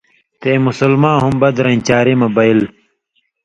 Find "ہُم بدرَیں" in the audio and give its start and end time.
1.23-1.79